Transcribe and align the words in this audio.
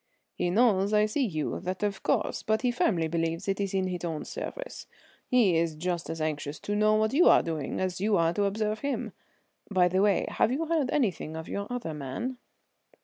"He 0.33 0.49
knows 0.49 0.93
I 0.93 1.05
see 1.05 1.23
you, 1.27 1.59
that 1.59 1.83
of 1.83 2.01
course, 2.01 2.41
but 2.41 2.63
he 2.63 2.71
firmly 2.71 3.07
believes 3.07 3.47
it 3.47 3.59
is 3.61 3.71
in 3.75 3.85
his 3.85 4.03
own 4.03 4.25
service. 4.25 4.87
He 5.27 5.55
is 5.55 5.75
just 5.75 6.09
as 6.09 6.19
anxious 6.19 6.57
to 6.61 6.75
know 6.75 6.95
what 6.95 7.13
you 7.13 7.27
are 7.29 7.43
doing 7.43 7.79
as 7.79 8.01
you 8.01 8.17
are 8.17 8.33
to 8.33 8.45
observe 8.45 8.79
him. 8.79 9.11
By 9.69 9.87
the 9.89 10.01
way, 10.01 10.25
have 10.27 10.51
you 10.51 10.65
heard 10.65 10.89
anything 10.89 11.35
of 11.35 11.47
your 11.47 11.67
other 11.69 11.93
man?" 11.93 12.39